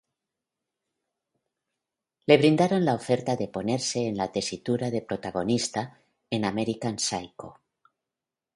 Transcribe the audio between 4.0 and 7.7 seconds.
en la tesitura de protagonista, en American Psycho.